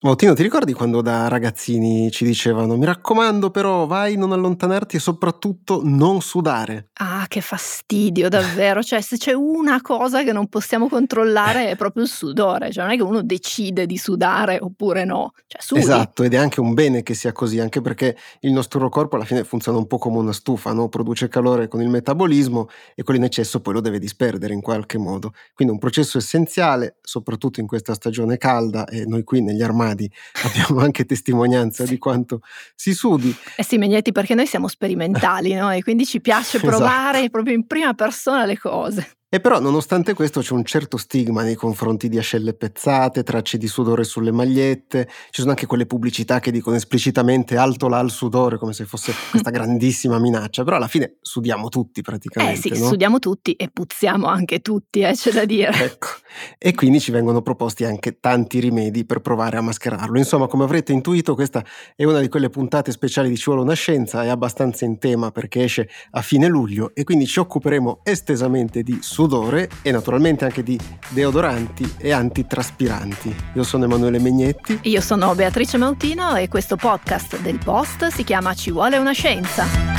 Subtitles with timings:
[0.00, 5.00] Mautino, ti ricordi quando da ragazzini ci dicevano mi raccomando però vai non allontanarti e
[5.00, 6.90] soprattutto non sudare?
[7.00, 8.80] Ah, che fastidio, davvero.
[8.80, 12.70] Cioè, se c'è una cosa che non possiamo controllare è proprio il sudore.
[12.70, 15.32] Cioè, non è che uno decide di sudare oppure no.
[15.48, 15.80] Cioè, sudi.
[15.80, 19.24] Esatto, ed è anche un bene che sia così, anche perché il nostro corpo alla
[19.24, 20.88] fine funziona un po' come una stufa, no?
[20.88, 24.98] Produce calore con il metabolismo e quello in eccesso poi lo deve disperdere in qualche
[24.98, 25.32] modo.
[25.54, 29.87] Quindi è un processo essenziale, soprattutto in questa stagione calda e noi qui negli armadi
[29.88, 30.10] armadi
[30.44, 31.92] abbiamo anche testimonianza sì.
[31.92, 32.40] di quanto
[32.74, 33.34] si sudi.
[33.56, 35.70] Eh sì, Megnetti, perché noi siamo sperimentali, no?
[35.70, 37.30] E quindi ci piace provare esatto.
[37.30, 39.17] proprio in prima persona le cose.
[39.30, 43.68] E però nonostante questo c'è un certo stigma nei confronti di ascelle pezzate, tracce di
[43.68, 48.56] sudore sulle magliette, ci sono anche quelle pubblicità che dicono esplicitamente alto là al sudore
[48.56, 52.68] come se fosse questa grandissima minaccia, però alla fine sudiamo tutti praticamente.
[52.68, 52.88] Eh sì, no?
[52.88, 55.72] sudiamo tutti e puzziamo anche tutti, eh, c'è da dire.
[55.72, 56.08] Ecco,
[56.56, 60.16] e quindi ci vengono proposti anche tanti rimedi per provare a mascherarlo.
[60.16, 61.62] Insomma, come avrete intuito, questa
[61.94, 65.30] è una di quelle puntate speciali di Ci vuole una scienza, è abbastanza in tema
[65.32, 70.62] perché esce a fine luglio e quindi ci occuperemo estesamente di sudore e naturalmente anche
[70.62, 73.34] di deodoranti e antitraspiranti.
[73.54, 74.78] Io sono Emanuele Megnetti.
[74.82, 79.97] Io sono Beatrice Mautino e questo podcast del Post si chiama Ci vuole una scienza.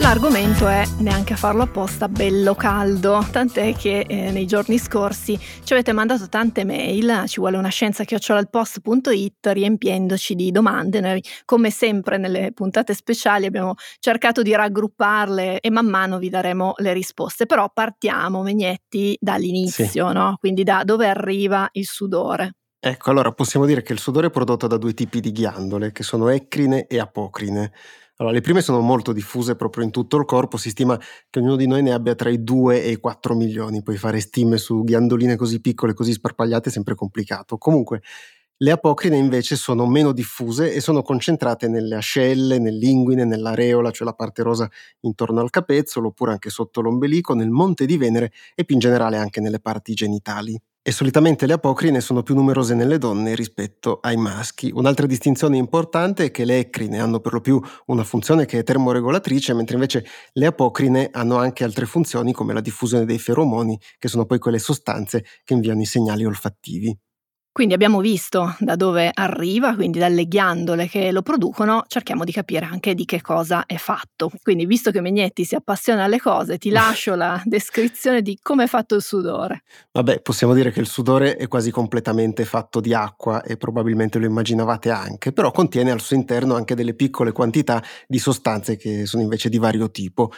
[0.00, 5.72] L'argomento è, neanche a farlo apposta, bello caldo, tant'è che eh, nei giorni scorsi ci
[5.74, 12.16] avete mandato tante mail, ci vuole una scienza chiocciolaalpost.it riempiendoci di domande, noi come sempre
[12.16, 17.70] nelle puntate speciali abbiamo cercato di raggrupparle e man mano vi daremo le risposte, però
[17.72, 20.14] partiamo Megnetti dall'inizio, sì.
[20.14, 20.38] no?
[20.40, 22.54] quindi da dove arriva il sudore.
[22.82, 26.02] Ecco, allora possiamo dire che il sudore è prodotto da due tipi di ghiandole, che
[26.02, 27.72] sono ecrine e apocrine.
[28.20, 30.98] Allora, le prime sono molto diffuse proprio in tutto il corpo, si stima
[31.30, 34.20] che ognuno di noi ne abbia tra i 2 e i 4 milioni, poi fare
[34.20, 37.56] stime su ghiandoline così piccole, così sparpagliate è sempre complicato.
[37.56, 38.02] Comunque,
[38.58, 44.12] le apocrine invece sono meno diffuse e sono concentrate nelle ascelle, nell'inguine, nell'areola, cioè la
[44.12, 44.68] parte rosa
[45.00, 49.16] intorno al capezzolo, oppure anche sotto l'ombelico, nel monte di Venere e più in generale
[49.16, 54.16] anche nelle parti genitali e solitamente le apocrine sono più numerose nelle donne rispetto ai
[54.16, 54.70] maschi.
[54.74, 58.62] Un'altra distinzione importante è che le ecrine hanno per lo più una funzione che è
[58.62, 64.08] termoregolatrice, mentre invece le apocrine hanno anche altre funzioni come la diffusione dei feromoni, che
[64.08, 66.98] sono poi quelle sostanze che inviano i segnali olfattivi.
[67.52, 72.64] Quindi abbiamo visto da dove arriva, quindi dalle ghiandole che lo producono, cerchiamo di capire
[72.64, 74.30] anche di che cosa è fatto.
[74.40, 78.66] Quindi visto che Megnetti si appassiona alle cose, ti lascio la descrizione di come è
[78.68, 79.64] fatto il sudore.
[79.90, 84.26] Vabbè, possiamo dire che il sudore è quasi completamente fatto di acqua e probabilmente lo
[84.26, 89.22] immaginavate anche, però contiene al suo interno anche delle piccole quantità di sostanze che sono
[89.24, 90.30] invece di vario tipo.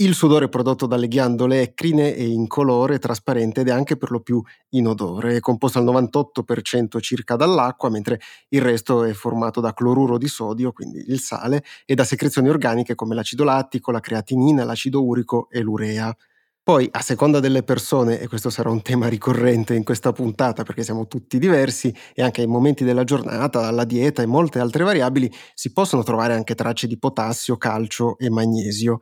[0.00, 5.34] Il sudore prodotto dalle ghiandole è incolore, trasparente ed è anche per lo più inodore.
[5.36, 8.20] È composto al 98% circa dall'acqua, mentre
[8.50, 12.94] il resto è formato da cloruro di sodio, quindi il sale, e da secrezioni organiche
[12.94, 16.14] come l'acido lattico, la creatinina, l'acido urico e l'urea.
[16.62, 20.84] Poi, a seconda delle persone, e questo sarà un tema ricorrente in questa puntata perché
[20.84, 25.32] siamo tutti diversi e anche ai momenti della giornata, alla dieta e molte altre variabili,
[25.54, 29.00] si possono trovare anche tracce di potassio, calcio e magnesio.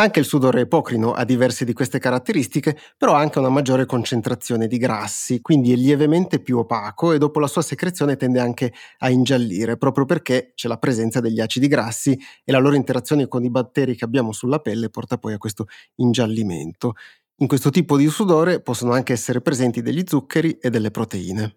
[0.00, 4.66] Anche il sudore epocrino ha diverse di queste caratteristiche, però ha anche una maggiore concentrazione
[4.66, 9.10] di grassi, quindi è lievemente più opaco e dopo la sua secrezione tende anche a
[9.10, 13.50] ingiallire, proprio perché c'è la presenza degli acidi grassi e la loro interazione con i
[13.50, 15.66] batteri che abbiamo sulla pelle porta poi a questo
[15.96, 16.94] ingiallimento.
[17.42, 21.56] In questo tipo di sudore possono anche essere presenti degli zuccheri e delle proteine.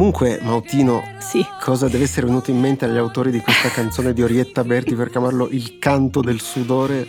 [0.00, 1.44] Comunque, Mautino, sì.
[1.60, 5.10] cosa deve essere venuto in mente agli autori di questa canzone di Orietta Berti per
[5.10, 7.06] chiamarlo Il canto del sudore?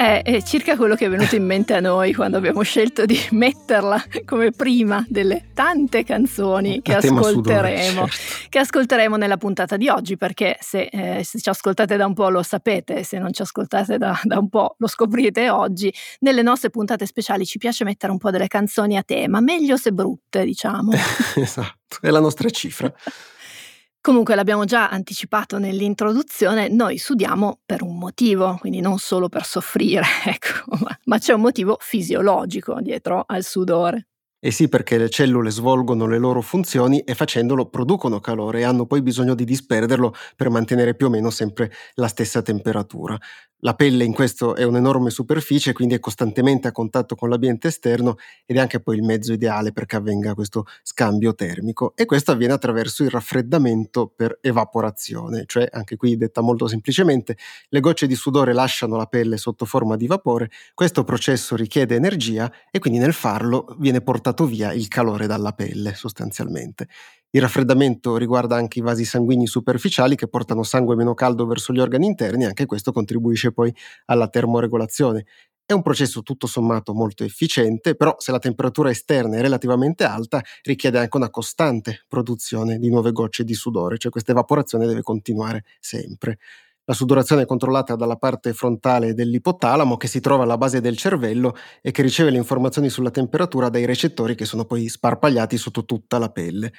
[0.00, 4.02] È, circa quello che è venuto in mente a noi quando abbiamo scelto di metterla
[4.24, 8.08] come prima delle tante canzoni che ascolteremo, sudore, certo.
[8.48, 12.30] che ascolteremo nella puntata di oggi, perché se, eh, se, ci ascoltate da un po'
[12.30, 15.92] lo sapete, se non ci ascoltate da, da un po' lo scoprirete oggi.
[16.20, 19.92] Nelle nostre puntate speciali ci piace mettere un po' delle canzoni a tema, meglio se
[19.92, 20.92] brutte, diciamo.
[21.36, 22.90] esatto, è la nostra cifra.
[24.02, 30.04] Comunque l'abbiamo già anticipato nell'introduzione, noi sudiamo per un motivo, quindi non solo per soffrire,
[30.24, 34.06] ecco, ma, ma c'è un motivo fisiologico dietro al sudore.
[34.42, 38.86] Eh sì, perché le cellule svolgono le loro funzioni e facendolo producono calore e hanno
[38.86, 43.18] poi bisogno di disperderlo per mantenere più o meno sempre la stessa temperatura.
[43.62, 48.16] La pelle in questo è un'enorme superficie, quindi è costantemente a contatto con l'ambiente esterno
[48.46, 52.54] ed è anche poi il mezzo ideale perché avvenga questo scambio termico e questo avviene
[52.54, 57.36] attraverso il raffreddamento per evaporazione, cioè anche qui detta molto semplicemente,
[57.68, 62.50] le gocce di sudore lasciano la pelle sotto forma di vapore, questo processo richiede energia
[62.70, 66.88] e quindi nel farlo viene portato via il calore dalla pelle sostanzialmente.
[67.32, 71.78] Il raffreddamento riguarda anche i vasi sanguigni superficiali che portano sangue meno caldo verso gli
[71.78, 73.72] organi interni, anche questo contribuisce poi
[74.06, 75.26] alla termoregolazione.
[75.64, 80.42] È un processo tutto sommato molto efficiente, però se la temperatura esterna è relativamente alta
[80.62, 85.62] richiede anche una costante produzione di nuove gocce di sudore, cioè questa evaporazione deve continuare
[85.78, 86.38] sempre.
[86.84, 91.54] La sudorazione è controllata dalla parte frontale dell'ipotalamo che si trova alla base del cervello
[91.80, 96.18] e che riceve le informazioni sulla temperatura dai recettori che sono poi sparpagliati sotto tutta
[96.18, 96.72] la pelle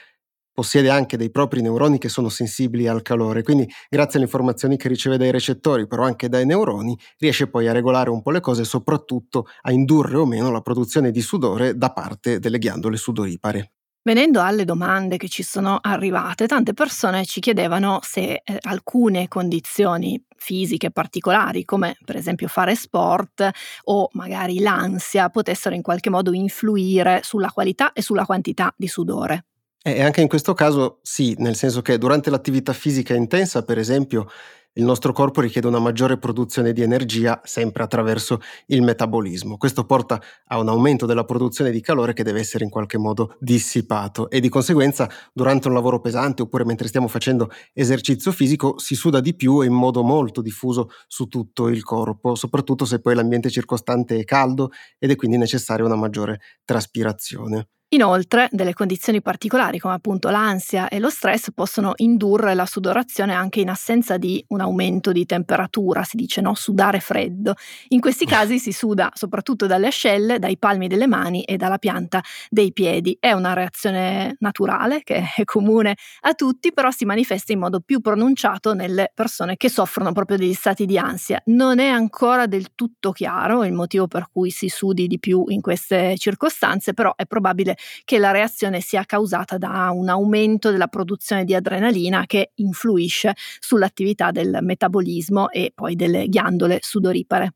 [0.54, 4.88] possiede anche dei propri neuroni che sono sensibili al calore, quindi grazie alle informazioni che
[4.88, 8.62] riceve dai recettori, però anche dai neuroni, riesce poi a regolare un po' le cose
[8.62, 13.72] e soprattutto a indurre o meno la produzione di sudore da parte delle ghiandole sudoripare.
[14.04, 20.20] Venendo alle domande che ci sono arrivate, tante persone ci chiedevano se eh, alcune condizioni
[20.36, 23.48] fisiche particolari, come per esempio fare sport
[23.84, 29.46] o magari l'ansia, potessero in qualche modo influire sulla qualità e sulla quantità di sudore.
[29.84, 34.28] E anche in questo caso sì, nel senso che durante l'attività fisica intensa, per esempio,
[34.74, 39.58] il nostro corpo richiede una maggiore produzione di energia sempre attraverso il metabolismo.
[39.58, 43.36] Questo porta a un aumento della produzione di calore che deve essere in qualche modo
[43.40, 48.96] dissipato e di conseguenza durante un lavoro pesante oppure mentre stiamo facendo esercizio fisico si
[48.96, 53.16] suda di più e in modo molto diffuso su tutto il corpo, soprattutto se poi
[53.16, 54.70] l'ambiente circostante è caldo
[55.00, 57.68] ed è quindi necessaria una maggiore traspirazione.
[57.94, 63.60] Inoltre, delle condizioni particolari come appunto l'ansia e lo stress possono indurre la sudorazione anche
[63.60, 67.54] in assenza di un aumento di temperatura, si dice no, sudare freddo.
[67.90, 72.24] In questi casi si suda soprattutto dalle ascelle, dai palmi delle mani e dalla pianta
[72.50, 73.18] dei piedi.
[73.20, 78.00] È una reazione naturale che è comune a tutti, però si manifesta in modo più
[78.00, 81.42] pronunciato nelle persone che soffrono proprio degli stati di ansia.
[81.48, 85.60] Non è ancora del tutto chiaro il motivo per cui si sudi di più in
[85.60, 91.44] queste circostanze, però è probabile che la reazione sia causata da un aumento della produzione
[91.44, 97.54] di adrenalina che influisce sull'attività del metabolismo e poi delle ghiandole sudoripare.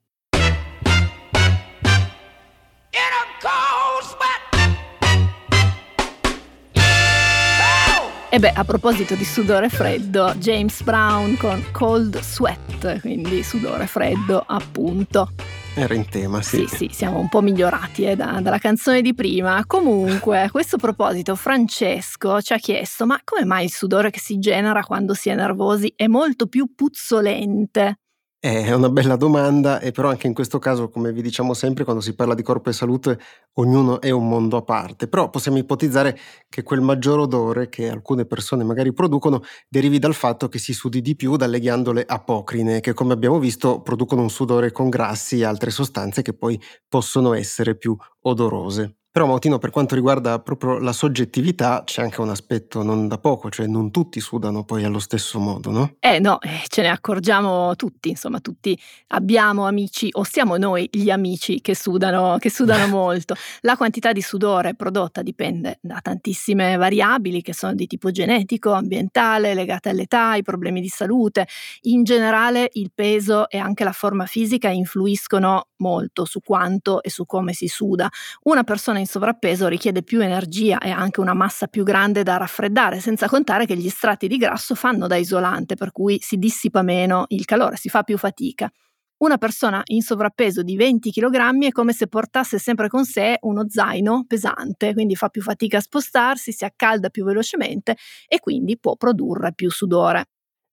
[8.36, 14.44] E beh, a proposito di sudore freddo, James Brown con Cold Sweat, quindi sudore freddo
[14.46, 15.32] appunto.
[15.78, 16.66] Era in tema, sì.
[16.68, 19.62] Sì, sì, siamo un po' migliorati eh, da, dalla canzone di prima.
[19.68, 24.40] Comunque, a questo proposito, Francesco ci ha chiesto: ma come mai il sudore che si
[24.40, 28.00] genera quando si è nervosi è molto più puzzolente?
[28.46, 32.00] È una bella domanda e però anche in questo caso, come vi diciamo sempre, quando
[32.00, 33.18] si parla di corpo e salute,
[33.54, 35.08] ognuno è un mondo a parte.
[35.08, 36.16] Però possiamo ipotizzare
[36.48, 41.02] che quel maggior odore che alcune persone magari producono derivi dal fatto che si sudi
[41.02, 45.46] di più dalle ghiandole apocrine, che come abbiamo visto producono un sudore con grassi e
[45.46, 48.98] altre sostanze che poi possono essere più odorose.
[49.16, 53.50] Però Mautino, per quanto riguarda proprio la soggettività, c'è anche un aspetto non da poco,
[53.50, 55.96] cioè non tutti sudano poi allo stesso modo, no?
[56.02, 61.10] Eh no, eh, ce ne accorgiamo tutti, insomma, tutti abbiamo amici o siamo noi gli
[61.10, 63.36] amici che sudano, che sudano molto.
[63.62, 69.54] La quantità di sudore prodotta dipende da tantissime variabili che sono di tipo genetico, ambientale,
[69.54, 71.48] legate all'età, ai problemi di salute.
[71.84, 77.26] In generale il peso e anche la forma fisica influiscono molto su quanto e su
[77.26, 78.10] come si suda.
[78.44, 83.00] Una persona in sovrappeso richiede più energia e anche una massa più grande da raffreddare,
[83.00, 87.26] senza contare che gli strati di grasso fanno da isolante, per cui si dissipa meno
[87.30, 88.70] il calore, si fa più fatica.
[89.18, 93.66] Una persona in sovrappeso di 20 kg è come se portasse sempre con sé uno
[93.70, 97.96] zaino pesante, quindi fa più fatica a spostarsi, si accalda più velocemente
[98.28, 100.26] e quindi può produrre più sudore.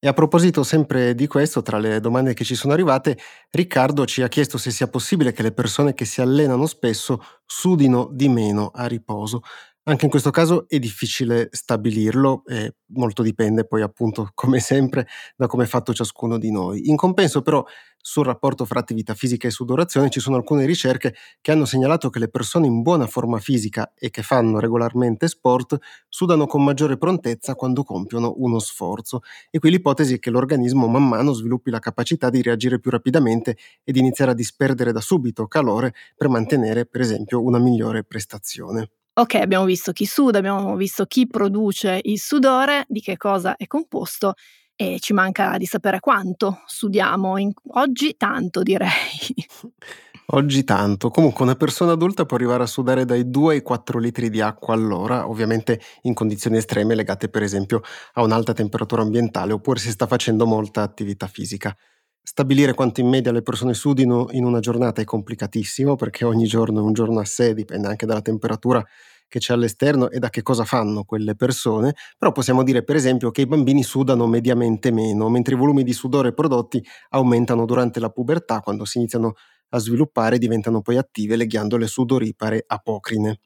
[0.04, 3.16] E a proposito sempre di questo, tra le domande che ci sono arrivate,
[3.50, 8.08] Riccardo ci ha chiesto se sia possibile che le persone che si allenano spesso sudino
[8.10, 9.42] di meno a riposo.
[9.84, 15.48] Anche in questo caso è difficile stabilirlo e molto dipende poi appunto come sempre da
[15.48, 16.88] come è fatto ciascuno di noi.
[16.88, 17.64] In compenso però
[17.98, 22.20] sul rapporto fra attività fisica e sudorazione ci sono alcune ricerche che hanno segnalato che
[22.20, 25.76] le persone in buona forma fisica e che fanno regolarmente sport
[26.08, 29.20] sudano con maggiore prontezza quando compiono uno sforzo
[29.50, 33.56] e qui l'ipotesi è che l'organismo man mano sviluppi la capacità di reagire più rapidamente
[33.82, 38.90] e di iniziare a disperdere da subito calore per mantenere per esempio una migliore prestazione.
[39.14, 43.66] Ok, abbiamo visto chi suda, abbiamo visto chi produce il sudore, di che cosa è
[43.66, 44.32] composto
[44.74, 47.36] e ci manca di sapere quanto sudiamo.
[47.36, 47.52] In...
[47.74, 48.88] Oggi tanto direi.
[50.34, 51.10] Oggi tanto.
[51.10, 54.72] Comunque una persona adulta può arrivare a sudare dai 2 ai 4 litri di acqua
[54.72, 57.82] all'ora, ovviamente in condizioni estreme legate per esempio
[58.14, 61.76] a un'alta temperatura ambientale oppure se sta facendo molta attività fisica.
[62.24, 66.78] Stabilire quanto in media le persone sudino in una giornata è complicatissimo perché ogni giorno
[66.78, 68.84] è un giorno a sé, dipende anche dalla temperatura
[69.28, 73.30] che c'è all'esterno e da che cosa fanno quelle persone, però possiamo dire per esempio
[73.30, 78.10] che i bambini sudano mediamente meno, mentre i volumi di sudore prodotti aumentano durante la
[78.10, 79.32] pubertà quando si iniziano
[79.70, 83.38] a sviluppare diventano poi attive le ghiandole sudoripare apocrine.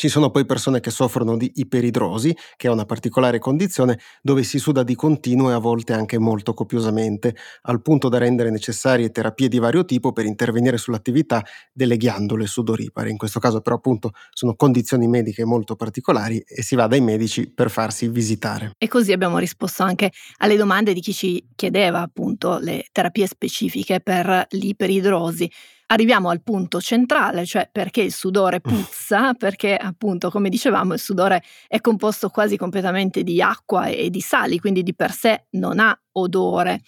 [0.00, 4.60] Ci sono poi persone che soffrono di iperidrosi, che è una particolare condizione dove si
[4.60, 9.48] suda di continuo e a volte anche molto copiosamente, al punto da rendere necessarie terapie
[9.48, 13.10] di vario tipo per intervenire sull'attività delle ghiandole sudoripare.
[13.10, 17.50] In questo caso però appunto sono condizioni mediche molto particolari e si va dai medici
[17.50, 18.74] per farsi visitare.
[18.78, 23.98] E così abbiamo risposto anche alle domande di chi ci chiedeva appunto le terapie specifiche
[23.98, 25.50] per l'iperidrosi
[25.90, 31.42] arriviamo al punto centrale, cioè perché il sudore puzza, perché appunto, come dicevamo, il sudore
[31.66, 35.98] è composto quasi completamente di acqua e di sali, quindi di per sé non ha
[36.12, 36.80] odore.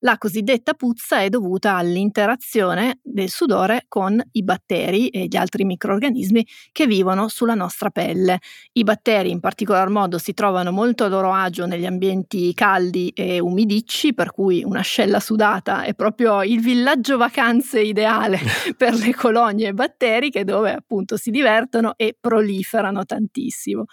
[0.00, 6.46] La cosiddetta puzza è dovuta all'interazione del sudore con i batteri e gli altri microrganismi
[6.70, 8.40] che vivono sulla nostra pelle.
[8.72, 13.38] I batteri in particolar modo si trovano molto a loro agio negli ambienti caldi e
[13.38, 18.38] umidicci, per cui un'ascella sudata è proprio il villaggio vacanze ideale
[18.76, 23.86] per le colonie batteriche dove appunto si divertono e proliferano tantissimo.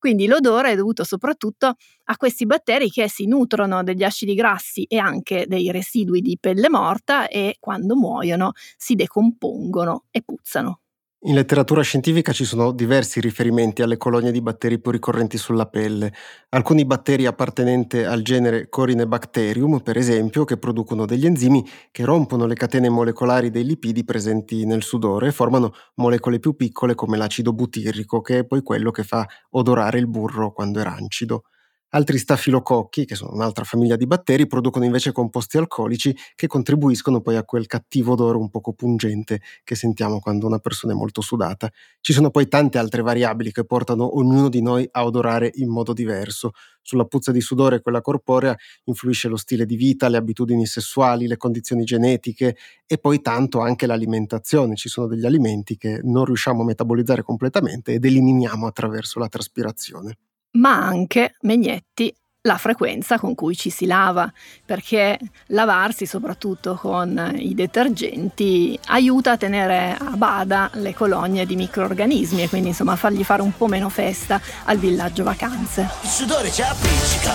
[0.00, 4.96] Quindi l'odore è dovuto soprattutto a questi batteri che si nutrono degli acidi grassi e
[4.96, 10.80] anche dei residui di pelle morta e quando muoiono si decompongono e puzzano.
[11.24, 16.12] In letteratura scientifica ci sono diversi riferimenti alle colonie di batteri più ricorrenti sulla pelle.
[16.50, 22.54] Alcuni batteri appartenenti al genere Corinebacterium, per esempio, che producono degli enzimi che rompono le
[22.54, 28.20] catene molecolari dei lipidi presenti nel sudore e formano molecole più piccole come l'acido butirrico,
[28.22, 31.44] che è poi quello che fa odorare il burro quando è rancido.
[31.92, 37.34] Altri stafilococchi, che sono un'altra famiglia di batteri, producono invece composti alcolici che contribuiscono poi
[37.34, 41.68] a quel cattivo odore un poco pungente che sentiamo quando una persona è molto sudata.
[42.00, 45.92] Ci sono poi tante altre variabili che portano ognuno di noi a odorare in modo
[45.92, 46.52] diverso.
[46.80, 51.26] Sulla puzza di sudore e quella corporea influisce lo stile di vita, le abitudini sessuali,
[51.26, 52.56] le condizioni genetiche
[52.86, 54.76] e poi tanto anche l'alimentazione.
[54.76, 60.16] Ci sono degli alimenti che non riusciamo a metabolizzare completamente ed eliminiamo attraverso la traspirazione
[60.52, 64.30] ma anche, Megnetti, la frequenza con cui ci si lava,
[64.64, 72.42] perché lavarsi soprattutto con i detergenti aiuta a tenere a bada le colonie di microorganismi
[72.42, 75.88] e quindi insomma fargli fare un po' meno festa al villaggio vacanze.
[76.02, 77.34] Il sudore ci appiccica.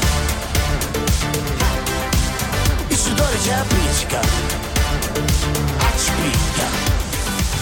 [2.88, 4.20] Il sudore ci appiccica.
[5.78, 6.85] Accipicca.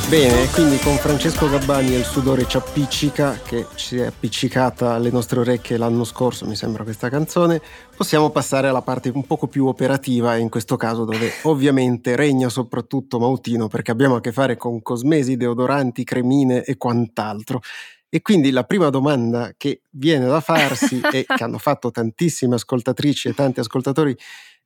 [0.10, 5.10] Bene, quindi con Francesco Gabbani e il sudore ci appiccica, che ci è appiccicata alle
[5.10, 7.60] nostre orecchie l'anno scorso, mi sembra questa canzone,
[7.96, 13.18] possiamo passare alla parte un poco più operativa, in questo caso dove ovviamente regna soprattutto
[13.18, 17.62] Mautino, perché abbiamo a che fare con cosmesi, deodoranti, cremine e quant'altro.
[18.08, 23.30] E quindi la prima domanda che viene da farsi e che hanno fatto tantissime ascoltatrici
[23.30, 24.16] e tanti ascoltatori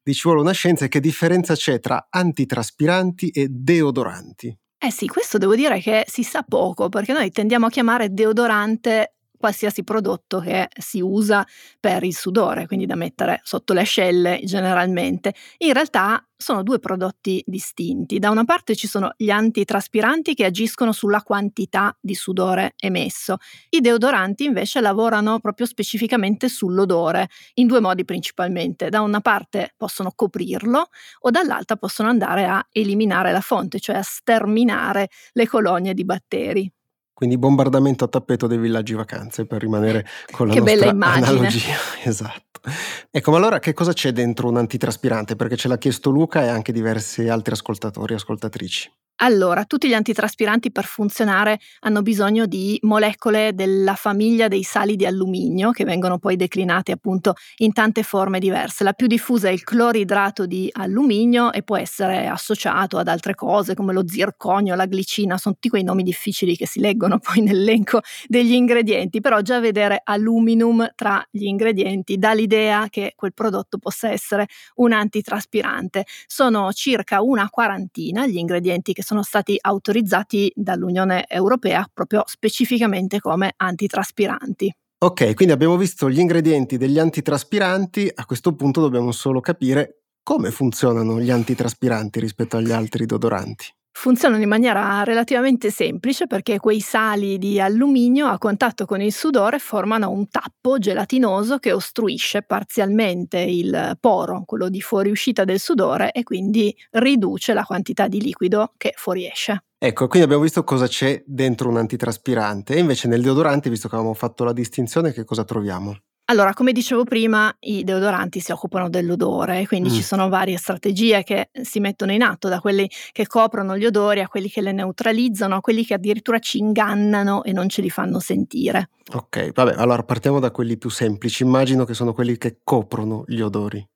[0.04, 4.58] di Ci vuole una scienza è che differenza c'è tra antitraspiranti e deodoranti.
[4.82, 9.16] Eh sì, questo devo dire che si sa poco, perché noi tendiamo a chiamare deodorante
[9.38, 11.46] qualsiasi prodotto che si usa
[11.80, 15.34] per il sudore, quindi da mettere sotto le ascelle generalmente.
[15.60, 18.20] In realtà sono due prodotti distinti.
[18.20, 23.38] Da una parte ci sono gli antitraspiranti che agiscono sulla quantità di sudore emesso.
[23.70, 28.90] I deodoranti invece lavorano proprio specificamente sull'odore, in due modi principalmente.
[28.90, 30.90] Da una parte possono coprirlo
[31.22, 36.72] o dall'altra possono andare a eliminare la fonte, cioè a sterminare le colonie di batteri.
[37.18, 41.74] Quindi bombardamento a tappeto dei villaggi vacanze per rimanere con la che nostra analogia.
[42.06, 42.62] Esatto.
[43.10, 45.36] Ecco, ma allora che cosa c'è dentro un antitraspirante?
[45.36, 48.92] Perché ce l'ha chiesto Luca e anche diversi altri ascoltatori e ascoltatrici.
[49.20, 55.08] Allora, tutti gli antitraspiranti per funzionare hanno bisogno di molecole della famiglia dei sali di
[55.08, 58.84] alluminio che vengono poi declinati appunto in tante forme diverse.
[58.84, 63.74] La più diffusa è il cloridrato di alluminio e può essere associato ad altre cose
[63.74, 68.02] come lo zirconio, la glicina, sono tutti quei nomi difficili che si leggono poi nell'elenco
[68.28, 74.12] degli ingredienti, però già vedere aluminum tra gli ingredienti dà l'idea che quel prodotto possa
[74.12, 74.46] essere
[74.76, 76.06] un antitraspirante.
[76.28, 83.54] Sono circa una quarantina gli ingredienti che sono stati autorizzati dall'Unione Europea proprio specificamente come
[83.56, 84.70] antitraspiranti.
[85.06, 90.52] Ok, quindi abbiamo visto gli ingredienti degli antitraspiranti, a questo punto dobbiamo solo capire come
[90.52, 93.77] funzionano gli antitraspiranti rispetto agli altri deodoranti.
[94.00, 99.58] Funzionano in maniera relativamente semplice perché quei sali di alluminio a contatto con il sudore
[99.58, 106.22] formano un tappo gelatinoso che ostruisce parzialmente il poro, quello di fuoriuscita del sudore e
[106.22, 109.64] quindi riduce la quantità di liquido che fuoriesce.
[109.80, 113.96] Ecco, quindi abbiamo visto cosa c'è dentro un antitraspirante e invece nel deodorante, visto che
[113.96, 115.98] avevamo fatto la distinzione, che cosa troviamo?
[116.30, 119.94] Allora, come dicevo prima, i deodoranti si occupano dell'odore, quindi mm.
[119.94, 124.20] ci sono varie strategie che si mettono in atto, da quelli che coprono gli odori
[124.20, 127.90] a quelli che le neutralizzano, a quelli che addirittura ci ingannano e non ce li
[127.90, 128.90] fanno sentire.
[129.14, 133.40] Ok, vabbè, allora partiamo da quelli più semplici, immagino che sono quelli che coprono gli
[133.40, 133.88] odori.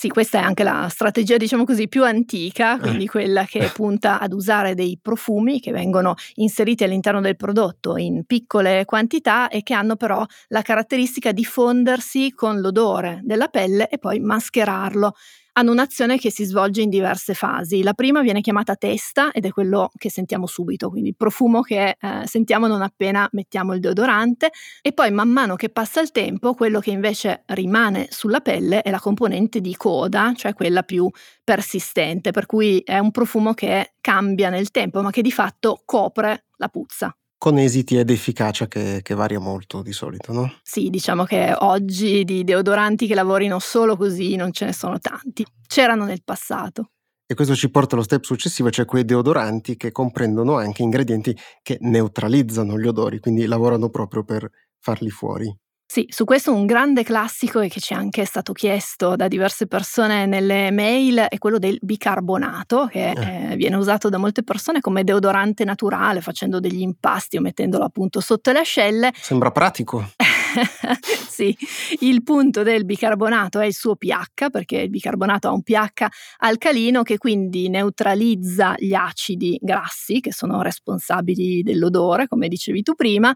[0.00, 2.78] Sì, questa è anche la strategia, diciamo così, più antica, eh.
[2.78, 8.22] quindi quella che punta ad usare dei profumi che vengono inseriti all'interno del prodotto in
[8.24, 13.98] piccole quantità e che hanno però la caratteristica di fondersi con l'odore della pelle e
[13.98, 15.16] poi mascherarlo
[15.58, 17.82] hanno un'azione che si svolge in diverse fasi.
[17.82, 21.96] La prima viene chiamata testa ed è quello che sentiamo subito, quindi il profumo che
[22.00, 24.50] eh, sentiamo non appena mettiamo il deodorante
[24.80, 28.90] e poi man mano che passa il tempo quello che invece rimane sulla pelle è
[28.90, 31.10] la componente di coda, cioè quella più
[31.42, 36.44] persistente, per cui è un profumo che cambia nel tempo ma che di fatto copre
[36.58, 40.52] la puzza con esiti ed efficacia che, che, varia molto di solito, no?
[40.62, 45.46] Sì, diciamo che oggi di deodoranti che lavorino solo così non ce ne sono tanti.
[45.66, 46.90] C'erano nel passato.
[47.30, 51.76] E questo ci porta allo step successivo, cioè quei deodoranti che comprendono anche ingredienti che
[51.80, 55.54] neutralizzano gli odori, quindi lavorano proprio per farli fuori.
[55.90, 59.66] Sì, su questo un grande classico e che ci è anche stato chiesto da diverse
[59.66, 63.52] persone nelle mail è quello del bicarbonato, che eh.
[63.52, 68.20] Eh, viene usato da molte persone come deodorante naturale, facendo degli impasti o mettendolo appunto
[68.20, 69.12] sotto le ascelle.
[69.18, 70.10] Sembra pratico.
[71.26, 71.56] sì,
[72.00, 76.06] il punto del bicarbonato è il suo pH, perché il bicarbonato ha un pH
[76.40, 83.34] alcalino che quindi neutralizza gli acidi grassi che sono responsabili dell'odore, come dicevi tu prima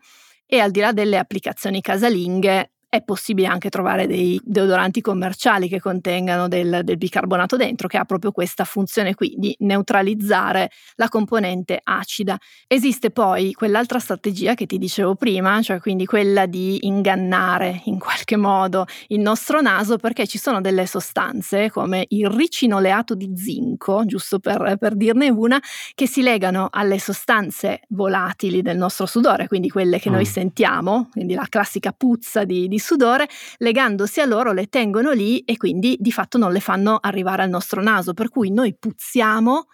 [0.55, 5.81] e al di là delle applicazioni casalinghe è possibile anche trovare dei deodoranti commerciali che
[5.81, 11.81] contengano del, del, bicarbonato dentro, che ha proprio questa funzione qui di neutralizzare la componente
[11.83, 12.37] acida.
[12.67, 18.37] Esiste poi quell'altra strategia che ti dicevo prima, cioè quindi quella di ingannare in qualche
[18.37, 24.39] modo il nostro naso, perché ci sono delle sostanze come il ricinoleato di zinco, giusto
[24.39, 25.59] per, per dirne una,
[25.95, 30.13] che si legano alle sostanze volatili del nostro sudore, quindi quelle che mm.
[30.13, 35.41] noi sentiamo, quindi la classica puzza di, di sudore, legandosi a loro le tengono lì
[35.41, 39.67] e quindi di fatto non le fanno arrivare al nostro naso, per cui noi puzziamo,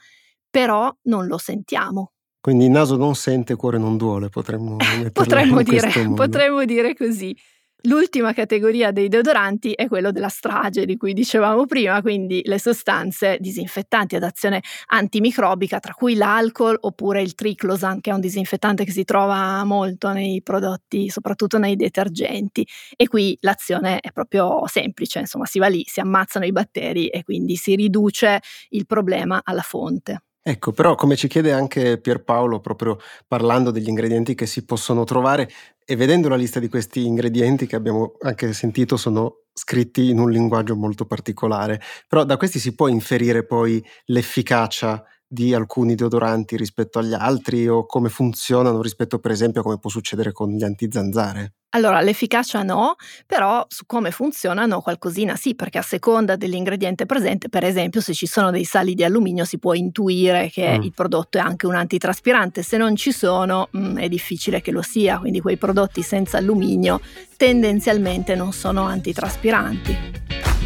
[0.48, 2.12] però non lo sentiamo.
[2.40, 4.76] Quindi il naso non sente, cuore non duole, potremmo,
[5.12, 7.36] potremmo, dire, potremmo dire così.
[7.82, 13.36] L'ultima categoria dei deodoranti è quello della strage di cui dicevamo prima, quindi le sostanze
[13.40, 18.90] disinfettanti ad azione antimicrobica, tra cui l'alcol oppure il triclosan, che è un disinfettante che
[18.90, 22.66] si trova molto nei prodotti, soprattutto nei detergenti.
[22.96, 27.22] E qui l'azione è proprio semplice, insomma, si va lì, si ammazzano i batteri e
[27.22, 30.22] quindi si riduce il problema alla fonte.
[30.46, 32.96] Ecco, però come ci chiede anche Pierpaolo, proprio
[33.26, 35.48] parlando degli ingredienti che si possono trovare
[35.84, 40.30] e vedendo la lista di questi ingredienti che abbiamo anche sentito sono scritti in un
[40.30, 46.98] linguaggio molto particolare, però da questi si può inferire poi l'efficacia di alcuni deodoranti rispetto
[46.98, 51.52] agli altri o come funzionano rispetto per esempio a come può succedere con gli antizanzare?
[51.72, 57.62] Allora, l'efficacia no, però su come funzionano qualcosina sì, perché a seconda dell'ingrediente presente, per
[57.62, 60.82] esempio, se ci sono dei sali di alluminio si può intuire che mm.
[60.82, 64.70] il prodotto è anche un antitraspirante, se non ci sono mh, mm, è difficile che
[64.70, 67.00] lo sia, quindi quei prodotti senza alluminio
[67.36, 69.96] tendenzialmente non sono antitraspiranti.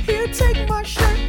[0.07, 1.22] Here,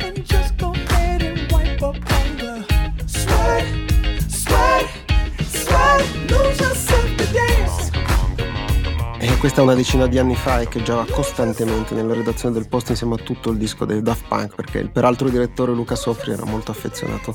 [9.25, 12.53] e questa è una decina di anni fa e che già va costantemente nella redazione
[12.53, 15.95] del post insieme a tutto il disco dei Daft Punk perché il peraltro direttore Luca
[15.95, 17.33] Sofri era molto affezionato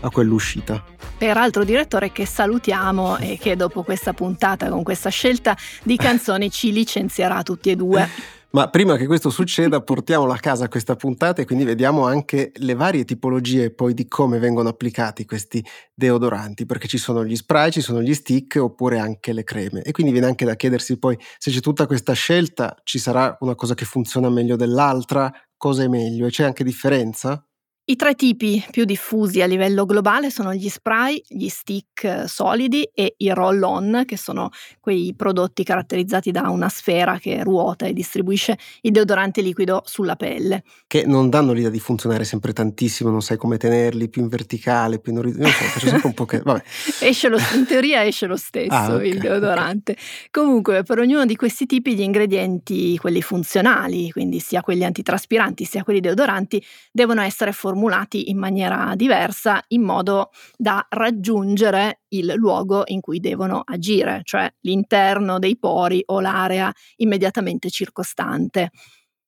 [0.00, 0.82] a quell'uscita.
[1.16, 6.72] Peraltro direttore che salutiamo e che dopo questa puntata con questa scelta di canzoni ci
[6.72, 8.08] licenzierà tutti e due.
[8.50, 12.74] Ma prima che questo succeda, portiamolo a casa questa puntata e quindi vediamo anche le
[12.74, 17.82] varie tipologie poi di come vengono applicati questi deodoranti, perché ci sono gli spray, ci
[17.82, 19.82] sono gli stick oppure anche le creme.
[19.82, 23.54] E quindi viene anche da chiedersi poi se c'è tutta questa scelta, ci sarà una
[23.54, 27.47] cosa che funziona meglio dell'altra, cosa è meglio e c'è anche differenza?
[27.90, 32.82] I tre tipi più diffusi a livello globale sono gli spray, gli stick eh, solidi
[32.92, 38.58] e i roll-on, che sono quei prodotti caratterizzati da una sfera che ruota e distribuisce
[38.82, 40.64] il deodorante liquido sulla pelle.
[40.86, 44.98] Che non danno l'idea di funzionare sempre tantissimo, non sai come tenerli, più in verticale,
[44.98, 45.54] più in orizzontale.
[45.54, 46.40] So, faccio sempre un po' che...
[46.44, 46.62] Vabbè.
[47.00, 49.92] esce lo, in teoria esce lo stesso ah, okay, il deodorante.
[49.92, 50.04] Okay.
[50.30, 55.82] Comunque, per ognuno di questi tipi gli ingredienti, quelli funzionali, quindi sia quelli antitraspiranti sia
[55.82, 62.82] quelli deodoranti, devono essere formulati formulati in maniera diversa in modo da raggiungere il luogo
[62.86, 68.70] in cui devono agire, cioè l'interno dei pori o l'area immediatamente circostante.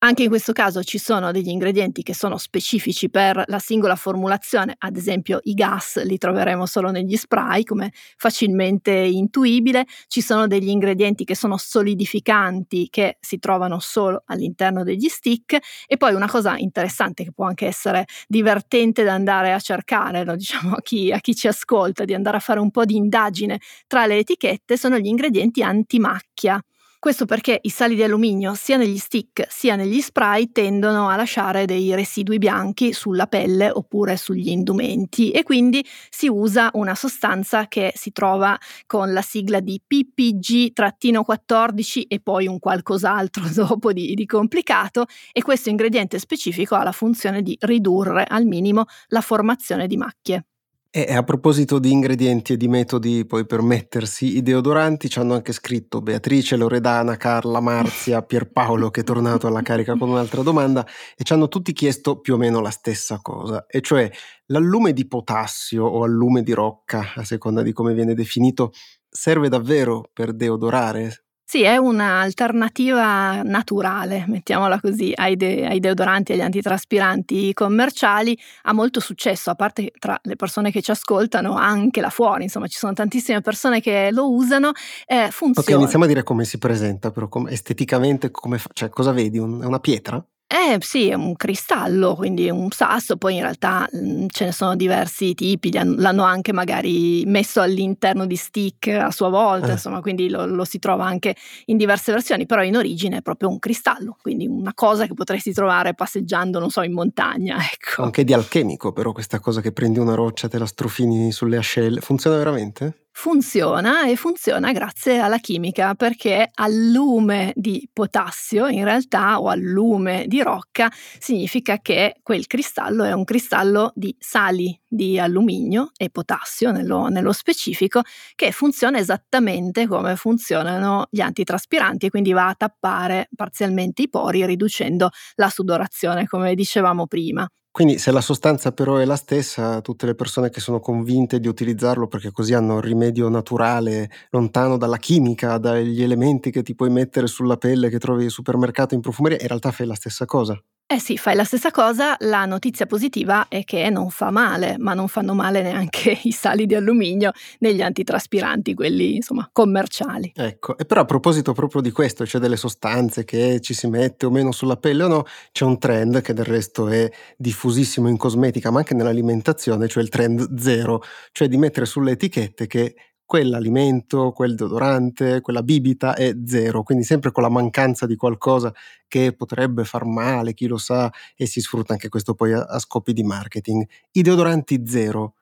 [0.03, 4.73] Anche in questo caso ci sono degli ingredienti che sono specifici per la singola formulazione,
[4.79, 10.69] ad esempio i gas li troveremo solo negli spray, come facilmente intuibile, ci sono degli
[10.69, 15.59] ingredienti che sono solidificanti che si trovano solo all'interno degli stick.
[15.85, 20.35] E poi una cosa interessante che può anche essere divertente da andare a cercare, lo
[20.35, 23.59] diciamo a chi, a chi ci ascolta, di andare a fare un po' di indagine
[23.85, 26.59] tra le etichette, sono gli ingredienti antimacchia.
[27.01, 31.65] Questo perché i sali di alluminio sia negli stick sia negli spray tendono a lasciare
[31.65, 37.91] dei residui bianchi sulla pelle oppure sugli indumenti e quindi si usa una sostanza che
[37.95, 45.07] si trova con la sigla di PPG-14 e poi un qualcos'altro dopo di, di complicato
[45.31, 50.45] e questo ingrediente specifico ha la funzione di ridurre al minimo la formazione di macchie.
[50.93, 55.35] E a proposito di ingredienti e di metodi poi per mettersi i deodoranti, ci hanno
[55.35, 60.85] anche scritto Beatrice, Loredana, Carla, Marzia, Pierpaolo che è tornato alla carica con un'altra domanda
[61.15, 64.11] e ci hanno tutti chiesto più o meno la stessa cosa, e cioè
[64.47, 68.73] l'allume di potassio o allume di rocca, a seconda di come viene definito,
[69.09, 71.23] serve davvero per deodorare?
[71.51, 78.39] Sì, è un'alternativa naturale, mettiamola così, ai, de- ai deodoranti e agli antitraspiranti commerciali.
[78.61, 82.67] Ha molto successo, a parte tra le persone che ci ascoltano, anche là fuori, insomma,
[82.67, 84.71] ci sono tantissime persone che lo usano.
[85.05, 85.71] Eh, funziona.
[85.71, 89.37] Ok, iniziamo a dire come si presenta, però com- esteticamente, come fa- cioè, cosa vedi?
[89.37, 90.25] Un- è una pietra?
[90.53, 94.51] Eh sì, è un cristallo, quindi un sasso, poi in realtà mh, mhmm, ce ne
[94.51, 99.71] sono diversi tipi, l'hanno anche magari messo all'interno di stick a sua volta, eh.
[99.71, 101.37] insomma, quindi lo, lo, si trova anche
[101.67, 105.53] in diverse versioni, però in origine è proprio un cristallo, quindi una cosa che potresti
[105.53, 108.03] trovare passeggiando, non so, in montagna, ecco.
[108.03, 112.01] Anche di alchemico però questa cosa che prendi una roccia, te la strofini sulle ascelle,
[112.01, 113.00] funziona veramente?
[113.13, 119.59] Funziona e funziona grazie alla chimica perché al lume di potassio in realtà o al
[119.59, 126.09] lume di rocca significa che quel cristallo è un cristallo di sali di alluminio e
[126.09, 128.01] potassio nello, nello specifico
[128.33, 134.45] che funziona esattamente come funzionano gli antitraspiranti e quindi va a tappare parzialmente i pori
[134.45, 137.47] riducendo la sudorazione come dicevamo prima.
[137.71, 141.47] Quindi se la sostanza però è la stessa, tutte le persone che sono convinte di
[141.47, 146.89] utilizzarlo perché così hanno un rimedio naturale, lontano dalla chimica, dagli elementi che ti puoi
[146.89, 150.61] mettere sulla pelle che trovi al supermercato in profumeria, in realtà fai la stessa cosa.
[150.91, 154.93] Eh sì, fai la stessa cosa, la notizia positiva è che non fa male, ma
[154.93, 160.33] non fanno male neanche i sali di alluminio negli antitraspiranti, quelli insomma commerciali.
[160.35, 164.25] Ecco, e però a proposito proprio di questo, cioè delle sostanze che ci si mette
[164.25, 165.23] o meno sulla pelle o no,
[165.53, 170.09] c'è un trend che del resto è diffusissimo in cosmetica, ma anche nell'alimentazione, cioè il
[170.09, 171.01] trend zero,
[171.31, 172.95] cioè di mettere sulle etichette che
[173.31, 178.73] quell'alimento, quel deodorante, quella bibita è zero, quindi sempre con la mancanza di qualcosa
[179.07, 182.77] che potrebbe far male, chi lo sa, e si sfrutta anche questo poi a, a
[182.77, 183.87] scopi di marketing.
[184.11, 185.35] I deodoranti zero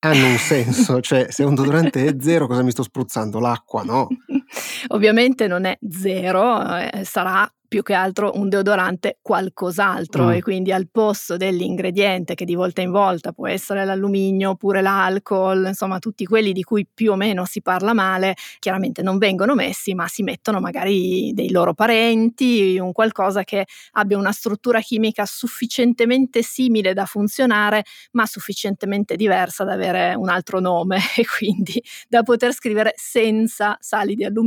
[0.00, 3.38] hanno un senso, cioè se un deodorante è zero cosa mi sto spruzzando?
[3.38, 4.08] L'acqua, no?
[4.88, 10.30] Ovviamente non è zero, eh, sarà più che altro un deodorante qualcos'altro mm.
[10.30, 15.66] e quindi al posto dell'ingrediente che di volta in volta può essere l'alluminio oppure l'alcol,
[15.66, 19.94] insomma tutti quelli di cui più o meno si parla male, chiaramente non vengono messi
[19.94, 26.42] ma si mettono magari dei loro parenti, un qualcosa che abbia una struttura chimica sufficientemente
[26.42, 32.54] simile da funzionare ma sufficientemente diversa da avere un altro nome e quindi da poter
[32.54, 34.37] scrivere senza sali di alluminio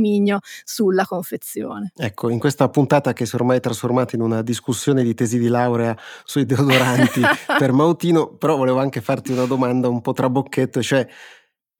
[0.64, 1.92] sulla confezione.
[1.96, 5.48] Ecco, in questa puntata che si è ormai trasformata in una discussione di tesi di
[5.48, 7.20] laurea sui deodoranti
[7.58, 11.06] per Mautino, però volevo anche farti una domanda un po' trabocchetto, cioè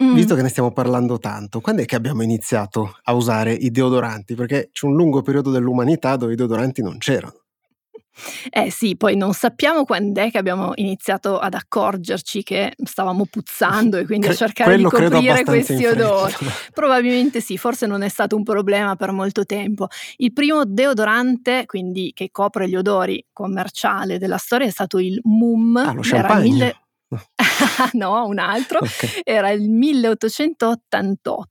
[0.03, 0.15] mm.
[0.15, 4.35] visto che ne stiamo parlando tanto, quando è che abbiamo iniziato a usare i deodoranti?
[4.35, 7.42] Perché c'è un lungo periodo dell'umanità dove i deodoranti non c'erano.
[8.51, 13.97] Eh sì, poi non sappiamo quando è che abbiamo iniziato ad accorgerci che stavamo puzzando
[13.97, 16.35] e quindi a cercare di coprire questi odori.
[16.73, 19.89] Probabilmente sì, forse non è stato un problema per molto tempo.
[20.17, 25.77] Il primo deodorante, quindi che copre gli odori commerciale della storia, è stato il Mum.
[25.77, 26.43] Ah, lo champagne?
[26.43, 26.77] Mille...
[27.93, 28.79] no, un altro.
[28.81, 29.21] Okay.
[29.25, 31.47] Era il 1888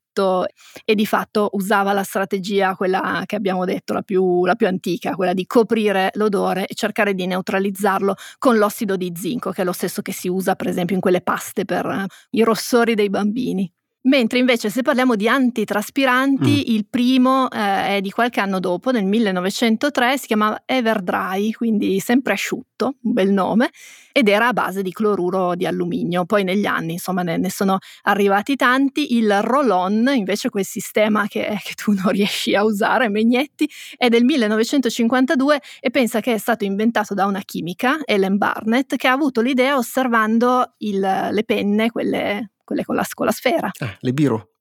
[0.84, 5.16] e di fatto usava la strategia, quella che abbiamo detto, la più, la più, antica,
[5.16, 9.72] quella di coprire l'odore e cercare di neutralizzarlo con l'ossido di zinco, che è lo
[9.72, 13.72] stesso che si usa per esempio in quelle paste per uh, i rossori dei bambini.
[14.04, 16.74] Mentre invece se parliamo di antitraspiranti, mm.
[16.74, 22.34] il primo eh, è di qualche anno dopo, nel 1903, si chiamava Everdry, quindi sempre
[22.34, 23.70] asciutto, un bel nome,
[24.12, 26.26] ed era a base di cloruro di alluminio.
[26.26, 29.18] Poi negli anni, insomma, ne, ne sono arrivati tanti.
[29.18, 34.24] Il roll-on, invece quel sistema che, che tu non riesci a usare, Megnetti, è del
[34.24, 39.42] 1952 e pensa che è stato inventato da una chimica, Ellen Barnett, che ha avuto
[39.42, 43.72] l'idea osservando il, le penne, quelle quelle con la, con la sfera.
[43.80, 44.54] Ah, le biro.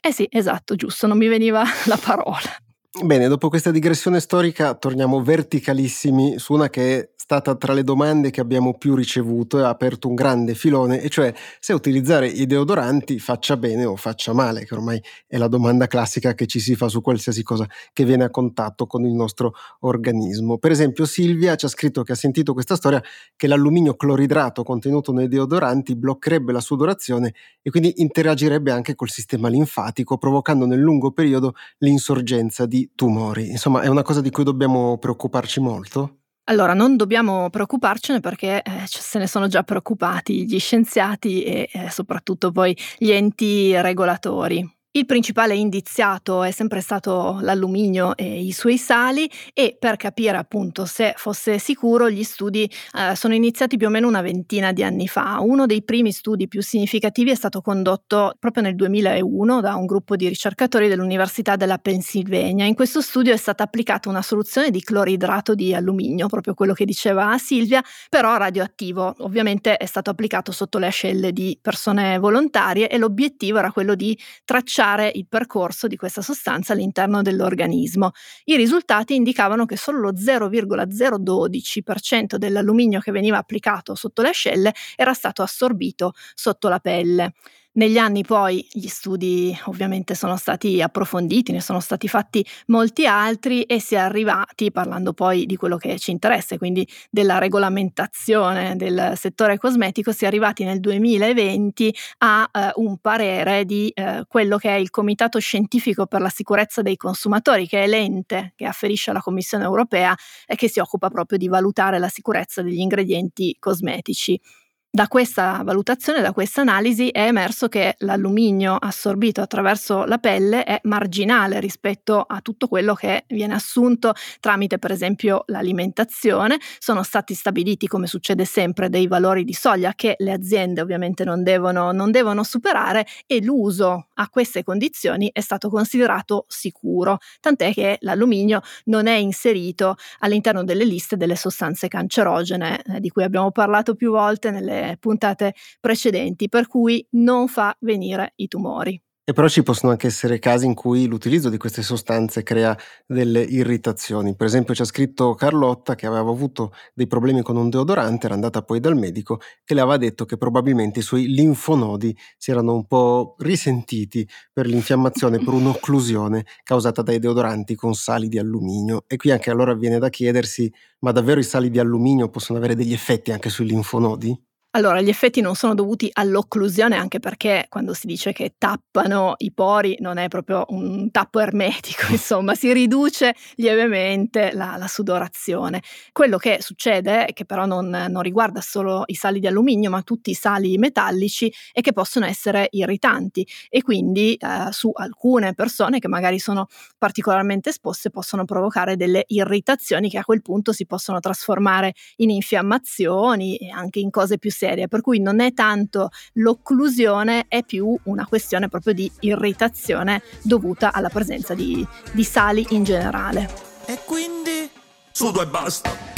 [0.00, 2.56] Eh sì, esatto, giusto, non mi veniva la parola.
[3.04, 8.30] Bene, dopo questa digressione storica torniamo verticalissimi su una che è stata tra le domande
[8.30, 12.46] che abbiamo più ricevuto e ha aperto un grande filone, e cioè se utilizzare i
[12.46, 16.74] deodoranti faccia bene o faccia male, che ormai è la domanda classica che ci si
[16.74, 20.56] fa su qualsiasi cosa che viene a contatto con il nostro organismo.
[20.56, 23.02] Per esempio Silvia ci ha scritto che ha sentito questa storia
[23.36, 29.48] che l'alluminio cloridrato contenuto nei deodoranti bloccherebbe la sudorazione e quindi interagirebbe anche col sistema
[29.48, 33.48] linfatico, provocando nel lungo periodo l'insorgenza di tumori.
[33.50, 36.18] Insomma, è una cosa di cui dobbiamo preoccuparci molto?
[36.44, 41.90] Allora, non dobbiamo preoccuparcene perché eh, se ne sono già preoccupati gli scienziati e eh,
[41.90, 44.77] soprattutto poi gli enti regolatori.
[44.98, 50.86] Il principale indiziato è sempre stato l'alluminio e i suoi sali e per capire appunto
[50.86, 55.06] se fosse sicuro gli studi eh, sono iniziati più o meno una ventina di anni
[55.06, 55.38] fa.
[55.38, 60.16] Uno dei primi studi più significativi è stato condotto proprio nel 2001 da un gruppo
[60.16, 62.64] di ricercatori dell'Università della Pennsylvania.
[62.64, 66.84] In questo studio è stata applicata una soluzione di cloridrato di alluminio, proprio quello che
[66.84, 69.14] diceva Silvia, però radioattivo.
[69.18, 74.18] Ovviamente è stato applicato sotto le ascelle di persone volontarie e l'obiettivo era quello di
[74.44, 78.12] tracciare tracciare il percorso di questa sostanza all'interno dell'organismo.
[78.44, 85.12] I risultati indicavano che solo lo 0,012% dell'alluminio che veniva applicato sotto le ascelle era
[85.12, 87.34] stato assorbito sotto la pelle.
[87.78, 93.62] Negli anni poi gli studi ovviamente sono stati approfonditi, ne sono stati fatti molti altri
[93.62, 99.12] e si è arrivati, parlando poi di quello che ci interessa, quindi della regolamentazione del
[99.14, 104.70] settore cosmetico, si è arrivati nel 2020 a eh, un parere di eh, quello che
[104.70, 109.22] è il Comitato Scientifico per la Sicurezza dei Consumatori, che è l'ente che afferisce alla
[109.22, 114.40] Commissione europea e che si occupa proprio di valutare la sicurezza degli ingredienti cosmetici.
[114.90, 120.80] Da questa valutazione, da questa analisi, è emerso che l'alluminio assorbito attraverso la pelle è
[120.84, 126.58] marginale rispetto a tutto quello che viene assunto tramite, per esempio, l'alimentazione.
[126.78, 131.42] Sono stati stabiliti, come succede sempre, dei valori di soglia che le aziende ovviamente non
[131.42, 137.98] devono, non devono superare e l'uso a queste condizioni è stato considerato sicuro, tant'è che
[138.00, 143.94] l'alluminio non è inserito all'interno delle liste delle sostanze cancerogene eh, di cui abbiamo parlato
[143.94, 149.00] più volte nelle puntate precedenti, per cui non fa venire i tumori.
[149.28, 152.74] E però ci possono anche essere casi in cui l'utilizzo di queste sostanze crea
[153.06, 154.34] delle irritazioni.
[154.34, 158.34] Per esempio ci ha scritto Carlotta che aveva avuto dei problemi con un deodorante, era
[158.34, 162.72] andata poi dal medico che le aveva detto che probabilmente i suoi linfonodi si erano
[162.72, 169.04] un po' risentiti per l'infiammazione, per un'occlusione causata dai deodoranti con sali di alluminio.
[169.06, 172.74] E qui anche allora viene da chiedersi, ma davvero i sali di alluminio possono avere
[172.74, 174.47] degli effetti anche sui linfonodi?
[174.72, 179.50] Allora, gli effetti non sono dovuti all'occlusione, anche perché quando si dice che tappano i
[179.50, 185.82] pori non è proprio un tappo ermetico, insomma, si riduce lievemente la, la sudorazione.
[186.12, 190.30] Quello che succede, che però non, non, riguarda solo i sali di alluminio, ma tutti
[190.30, 196.08] i sali metallici, è che possono essere irritanti e quindi eh, su alcune persone che
[196.08, 196.66] magari sono
[196.98, 203.56] particolarmente esposte possono provocare delle irritazioni che a quel punto si possono trasformare in infiammazioni
[203.56, 208.26] e anche in cose più seria, per cui non è tanto l'occlusione, è più una
[208.26, 213.48] questione proprio di irritazione dovuta alla presenza di, di sali in generale.
[213.86, 214.68] E quindi
[215.12, 216.17] sudo e basta.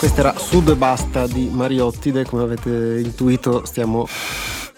[0.00, 4.06] Questa era Sud e Basta di Mariottide, come avete intuito stiamo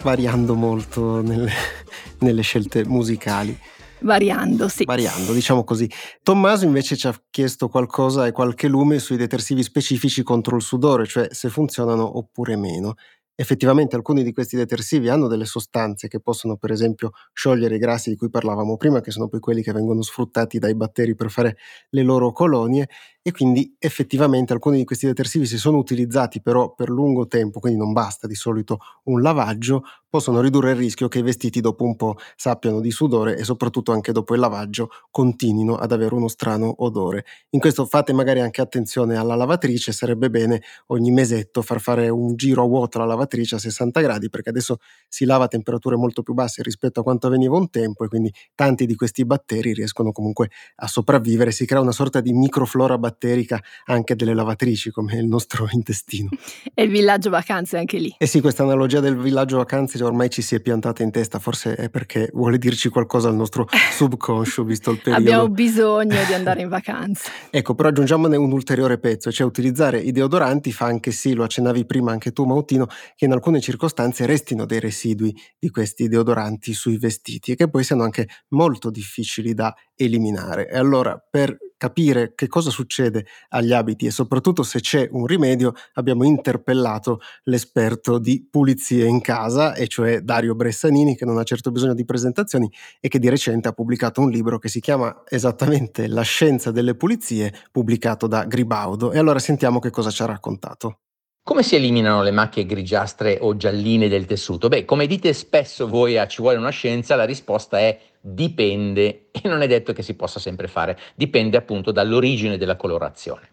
[0.03, 1.53] variando molto nelle,
[2.19, 3.57] nelle scelte musicali.
[4.01, 4.83] Variando, sì.
[4.83, 5.89] Variando, diciamo così.
[6.25, 11.07] Tommaso invece ci ha chiesto qualcosa e qualche lume sui detersivi specifici contro il sudore,
[11.07, 12.95] cioè se funzionano oppure meno.
[13.35, 18.11] Effettivamente alcuni di questi detersivi hanno delle sostanze che possono per esempio sciogliere i grassi
[18.11, 21.57] di cui parlavamo prima, che sono poi quelli che vengono sfruttati dai batteri per fare
[21.91, 22.89] le loro colonie
[23.23, 27.79] e quindi effettivamente alcuni di questi detersivi si sono utilizzati però per lungo tempo, quindi
[27.79, 31.97] non basta di solito un lavaggio, possono ridurre il rischio che i vestiti dopo un
[31.97, 36.75] po' sappiano di sudore e soprattutto anche dopo il lavaggio continuino ad avere uno strano
[36.79, 37.25] odore.
[37.51, 42.35] In questo fate magari anche attenzione alla lavatrice, sarebbe bene ogni mesetto far fare un
[42.37, 46.23] giro a vuoto alla lavatrice a 60 gradi perché adesso si lava a temperature molto
[46.23, 50.13] più basse rispetto a quanto avveniva un tempo e quindi tanti di questi batteri riescono
[50.13, 55.17] comunque a sopravvivere, si crea una sorta di microflora batterica batterica anche delle lavatrici come
[55.17, 56.31] il nostro intestino.
[56.75, 58.15] E il villaggio vacanze anche lì.
[58.19, 61.75] Eh sì, questa analogia del villaggio vacanze ormai ci si è piantata in testa, forse
[61.75, 65.21] è perché vuole dirci qualcosa al nostro subconscio visto il periodo.
[65.21, 67.31] Abbiamo bisogno di andare in vacanza.
[67.51, 71.85] ecco, però aggiungiamone un ulteriore pezzo, cioè utilizzare i deodoranti fa anche sì, lo accennavi
[71.85, 76.97] prima anche tu Mautino, che in alcune circostanze restino dei residui di questi deodoranti sui
[76.97, 80.69] vestiti e che poi siano anche molto difficili da eliminare.
[80.69, 85.73] E allora per capire che cosa succede agli abiti e soprattutto se c'è un rimedio,
[85.95, 91.73] abbiamo interpellato l'esperto di pulizie in casa, e cioè Dario Bressanini, che non ha certo
[91.73, 96.07] bisogno di presentazioni e che di recente ha pubblicato un libro che si chiama esattamente
[96.07, 99.11] La scienza delle pulizie, pubblicato da Gribaudo.
[99.11, 100.99] E allora sentiamo che cosa ci ha raccontato.
[101.45, 104.69] Come si eliminano le macchie grigiastre o gialline del tessuto?
[104.69, 109.49] Beh, come dite spesso voi a Ci vuole una scienza, la risposta è dipende e
[109.49, 113.49] non è detto che si possa sempre fare, dipende appunto dall'origine della colorazione.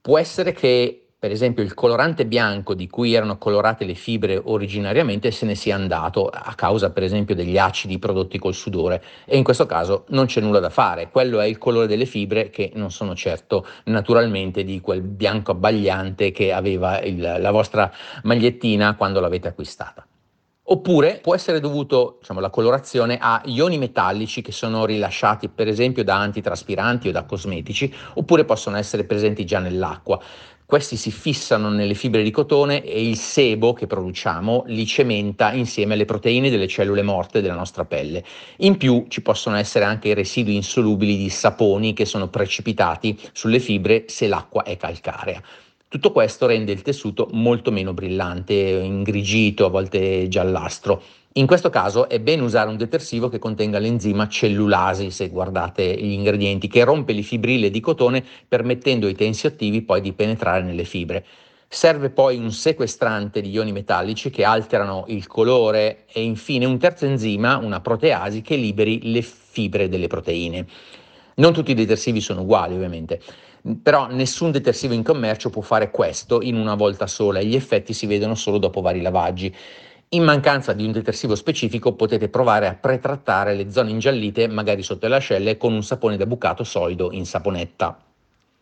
[0.00, 5.30] Può essere che per esempio il colorante bianco di cui erano colorate le fibre originariamente
[5.30, 9.44] se ne sia andato a causa per esempio degli acidi prodotti col sudore e in
[9.44, 12.90] questo caso non c'è nulla da fare, quello è il colore delle fibre che non
[12.90, 17.88] sono certo naturalmente di quel bianco abbagliante che aveva il, la vostra
[18.24, 20.04] magliettina quando l'avete acquistata.
[20.64, 26.04] Oppure può essere dovuto diciamo, la colorazione a ioni metallici che sono rilasciati per esempio
[26.04, 30.20] da antitraspiranti o da cosmetici, oppure possono essere presenti già nell'acqua.
[30.64, 35.94] Questi si fissano nelle fibre di cotone e il sebo che produciamo li cementa insieme
[35.94, 38.24] alle proteine delle cellule morte della nostra pelle.
[38.58, 43.58] In più ci possono essere anche i residui insolubili di saponi che sono precipitati sulle
[43.58, 45.42] fibre se l'acqua è calcarea.
[45.92, 51.02] Tutto questo rende il tessuto molto meno brillante, ingrigito, a volte giallastro.
[51.34, 56.12] In questo caso è bene usare un detersivo che contenga l'enzima cellulasi, se guardate gli
[56.12, 61.26] ingredienti, che rompe le fibrille di cotone permettendo ai tensioattivi poi di penetrare nelle fibre.
[61.68, 67.04] Serve poi un sequestrante di ioni metallici che alterano il colore e infine un terzo
[67.04, 70.66] enzima, una proteasi, che liberi le fibre delle proteine.
[71.34, 73.20] Non tutti i detersivi sono uguali ovviamente
[73.82, 77.92] però nessun detersivo in commercio può fare questo in una volta sola e gli effetti
[77.92, 79.54] si vedono solo dopo vari lavaggi.
[80.10, 85.08] In mancanza di un detersivo specifico potete provare a pretrattare le zone ingiallite, magari sotto
[85.08, 87.98] le ascelle, con un sapone da bucato solido in saponetta.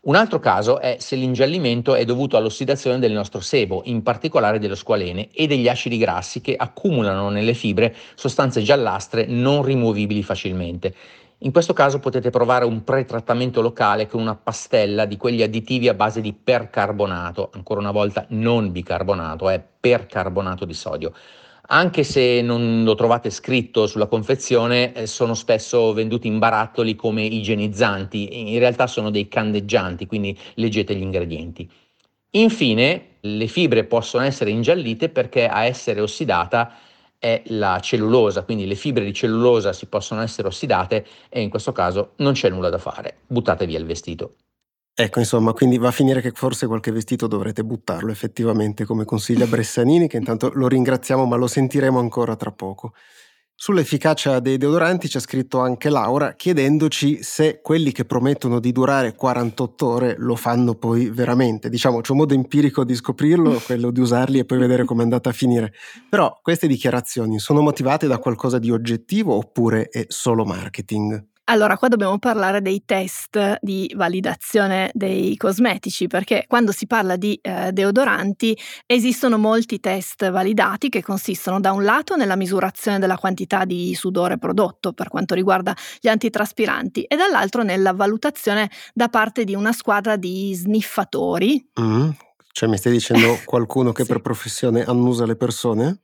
[0.03, 4.73] Un altro caso è se l'ingiallimento è dovuto all'ossidazione del nostro sebo, in particolare dello
[4.75, 10.95] squalene, e degli acidi grassi che accumulano nelle fibre sostanze giallastre non rimuovibili facilmente.
[11.43, 15.95] In questo caso potete provare un pretrattamento locale con una pastella di quegli additivi a
[15.95, 21.13] base di percarbonato, ancora una volta non bicarbonato, è percarbonato di sodio.
[21.69, 27.23] Anche se non lo trovate scritto sulla confezione, eh, sono spesso venduti in barattoli come
[27.23, 31.67] igienizzanti, in realtà sono dei candeggianti, quindi leggete gli ingredienti.
[32.33, 36.71] Infine, le fibre possono essere ingiallite perché a essere ossidata
[37.21, 41.71] è la cellulosa, quindi le fibre di cellulosa si possono essere ossidate e in questo
[41.71, 44.37] caso non c'è nulla da fare, buttate via il vestito.
[44.91, 49.45] Ecco, insomma, quindi va a finire che forse qualche vestito dovrete buttarlo effettivamente, come consiglia
[49.45, 52.93] Bressanini, che intanto lo ringraziamo, ma lo sentiremo ancora tra poco.
[53.63, 59.13] Sull'efficacia dei deodoranti ci ha scritto anche Laura chiedendoci se quelli che promettono di durare
[59.13, 61.69] 48 ore lo fanno poi veramente.
[61.69, 65.03] Diciamo, c'è un modo empirico di scoprirlo, quello di usarli e poi vedere come è
[65.03, 65.73] andata a finire.
[66.09, 71.30] Però queste dichiarazioni sono motivate da qualcosa di oggettivo oppure è solo marketing?
[71.51, 77.37] Allora, qua dobbiamo parlare dei test di validazione dei cosmetici, perché quando si parla di
[77.41, 83.65] eh, deodoranti esistono molti test validati che consistono da un lato nella misurazione della quantità
[83.65, 89.53] di sudore prodotto per quanto riguarda gli antitraspiranti e dall'altro nella valutazione da parte di
[89.53, 91.69] una squadra di sniffatori.
[91.81, 92.09] Mm,
[92.51, 94.09] Cioè mi stai dicendo qualcuno che Sì.
[94.09, 96.01] per professione annusa le persone?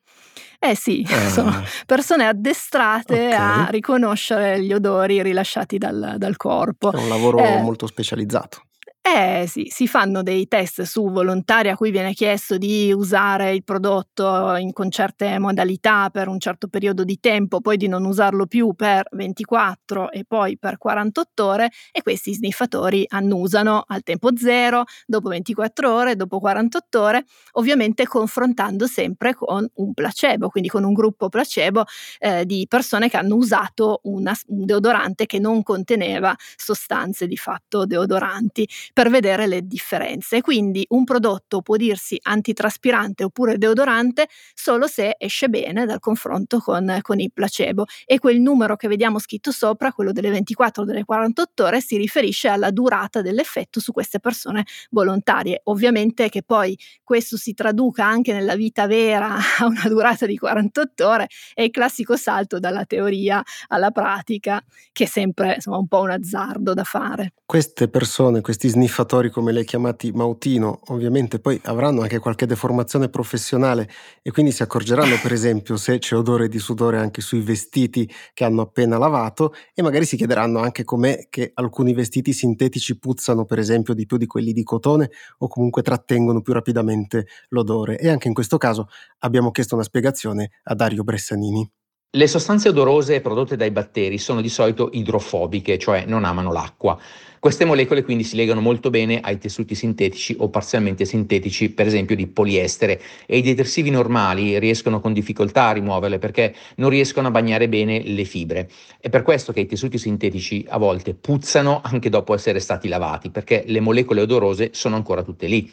[0.60, 1.30] Eh sì, Ah.
[1.30, 3.70] sono persone addestrate a Ok.
[3.72, 6.92] riconoscere gli odori rilasciati dal dal corpo.
[6.92, 7.62] È un lavoro Eh.
[7.62, 8.62] molto specializzato.
[9.10, 13.64] Eh sì, si fanno dei test su volontari a cui viene chiesto di usare il
[13.64, 18.48] prodotto in con certe modalità per un certo periodo di tempo, poi di non usarlo
[18.48, 24.84] più per 24 e poi per 48 ore e questi sniffatori annusano al tempo zero,
[25.06, 30.92] dopo 24 ore, dopo 48 ore, ovviamente confrontando sempre con un placebo, quindi con un
[30.94, 31.86] gruppo placebo
[32.20, 37.86] eh, di persone che hanno usato una- un deodorante che non conteneva sostanze di fatto
[37.86, 38.68] deodoranti
[38.98, 40.42] per vedere le differenze.
[40.42, 46.98] Quindi un prodotto può dirsi antitraspirante oppure deodorante solo se esce bene dal confronto con,
[47.04, 51.06] con il placebo e quel numero che vediamo scritto sopra, quello delle 24 o delle
[51.06, 55.62] 48 ore, si riferisce alla durata dell'effetto su queste persone volontarie.
[55.66, 61.08] Ovviamente che poi questo si traduca anche nella vita vera a una durata di 48
[61.08, 64.60] ore è il classico salto dalla teoria alla pratica,
[64.92, 67.34] che è sempre insomma, un po' un azzardo da fare.
[67.46, 73.10] Queste persone, questi sniffatori come li hai chiamati Mautino, ovviamente poi avranno anche qualche deformazione
[73.10, 73.90] professionale
[74.22, 78.46] e quindi si accorgeranno per esempio se c'è odore di sudore anche sui vestiti che
[78.46, 83.60] hanno appena lavato e magari si chiederanno anche com'è che alcuni vestiti sintetici puzzano per
[83.60, 85.10] esempio di più di quelli di cotone
[85.40, 88.88] o comunque trattengono più rapidamente l'odore e anche in questo caso
[89.20, 91.77] abbiamo chiesto una spiegazione a Dario Bressanini.
[92.10, 96.98] Le sostanze odorose prodotte dai batteri sono di solito idrofobiche, cioè non amano l'acqua.
[97.38, 102.16] Queste molecole quindi si legano molto bene ai tessuti sintetici o parzialmente sintetici, per esempio
[102.16, 107.32] di poliestere, e i detersivi normali riescono con difficoltà a rimuoverle perché non riescono a
[107.32, 108.70] bagnare bene le fibre.
[109.02, 113.32] È per questo che i tessuti sintetici a volte puzzano anche dopo essere stati lavati,
[113.32, 115.70] perché le molecole odorose sono ancora tutte lì.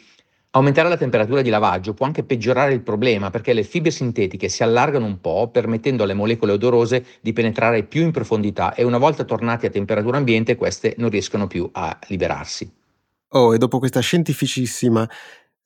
[0.55, 4.63] Aumentare la temperatura di lavaggio può anche peggiorare il problema perché le fibre sintetiche si
[4.63, 9.25] allargano un po', permettendo alle molecole odorose di penetrare più in profondità e una volta
[9.25, 12.71] tornati a temperatura ambiente queste non riescono più a liberarsi.
[13.31, 15.05] Oh, e dopo questa scientificissima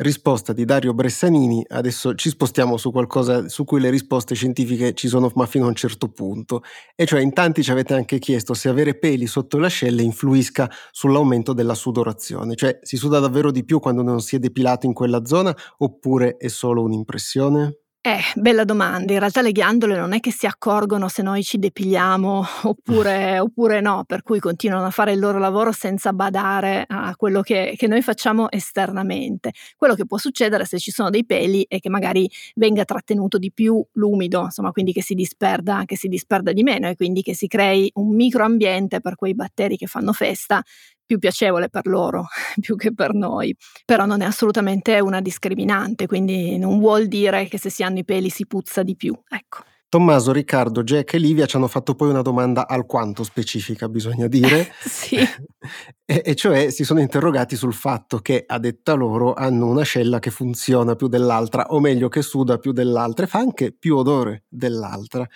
[0.02, 5.10] risposta di Dario Bressanini, adesso ci spostiamo su qualcosa su cui le risposte scientifiche ci
[5.10, 6.64] sono ma fino a un certo punto.
[6.95, 10.70] E cioè in tanti ci avete anche chiesto se avere peli sotto le ascelle influisca
[10.91, 14.93] sull'aumento della sudorazione, cioè si suda davvero di più quando non si è depilato in
[14.93, 17.80] quella zona oppure è solo un'impressione?
[18.02, 19.12] Eh, bella domanda.
[19.12, 23.82] In realtà le ghiandole non è che si accorgono se noi ci depiliamo oppure, oppure
[23.82, 27.88] no, per cui continuano a fare il loro lavoro senza badare a quello che, che
[27.88, 29.52] noi facciamo esternamente.
[29.76, 33.52] Quello che può succedere se ci sono dei peli è che magari venga trattenuto di
[33.52, 37.36] più l'umido, insomma, quindi che si disperda, che si disperda di meno e quindi che
[37.36, 40.64] si crei un microambiente per quei batteri che fanno festa
[41.10, 42.28] più piacevole per loro
[42.62, 47.57] più che per noi, però non è assolutamente una discriminante, quindi non vuol dire che
[47.57, 49.64] se si hanno i peli si puzza di più, ecco.
[49.89, 54.72] Tommaso, Riccardo, Jack e Livia ci hanno fatto poi una domanda alquanto specifica, bisogna dire,
[54.86, 55.16] Sì.
[56.05, 60.30] e, e cioè si sono interrogati sul fatto che, a detta loro, hanno un'ascella che
[60.30, 65.28] funziona più dell'altra, o meglio che suda più dell'altra e fa anche più odore dell'altra.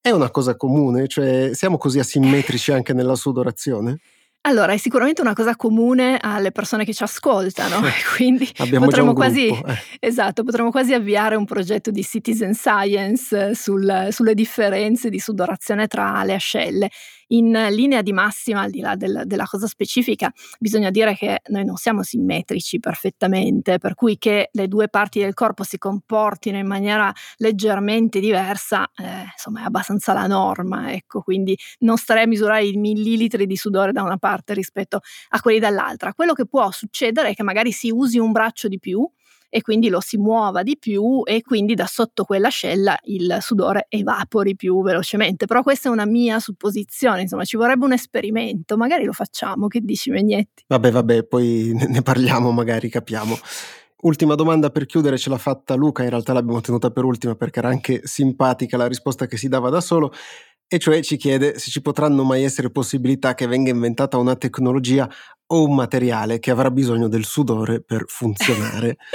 [0.00, 1.08] È una cosa comune?
[1.08, 3.98] Cioè siamo così asimmetrici anche nella sudorazione?
[4.46, 9.46] Allora, è sicuramente una cosa comune alle persone che ci ascoltano, e quindi potremmo quasi,
[9.46, 9.66] gruppo.
[9.66, 9.76] eh.
[9.98, 15.88] esatto, potremmo quasi avviare un progetto di citizen science eh, sul- sulle differenze di sudorazione
[15.88, 16.90] tra le ascelle.
[17.30, 21.64] In linea di massima, al di là del- della cosa specifica, bisogna dire che noi
[21.64, 26.68] non siamo simmetrici perfettamente, per cui che le due parti del corpo si comportino in
[26.68, 32.64] maniera leggermente diversa, eh, insomma, è abbastanza la norma, ecco, quindi non starei a misurare
[32.64, 35.00] i millilitri di sudore da una parte rispetto
[35.30, 36.14] a quelli dall'altra.
[36.14, 39.04] Quello che può succedere è che magari si usi un braccio di più
[39.48, 44.56] e quindi lo si muova di più e quindi da sotto quell'ascella il sudore evapori
[44.56, 45.46] più velocemente.
[45.46, 49.80] Però questa è una mia supposizione, insomma, ci vorrebbe un esperimento, magari lo facciamo, che
[49.80, 50.64] dici Megnetti?
[50.66, 53.36] Vabbè, vabbè, poi ne parliamo, magari capiamo.
[54.02, 57.60] Ultima domanda per chiudere, ce l'ha fatta Luca, in realtà l'abbiamo tenuta per ultima perché
[57.60, 60.12] era anche simpatica la risposta che si dava da solo,
[60.68, 65.08] e cioè ci chiede se ci potranno mai essere possibilità che venga inventata una tecnologia
[65.48, 68.96] o un materiale che avrà bisogno del sudore per funzionare.